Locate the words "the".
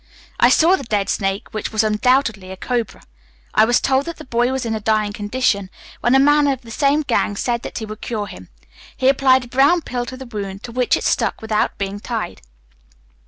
0.75-0.83, 4.17-4.25, 6.63-6.71, 10.17-10.25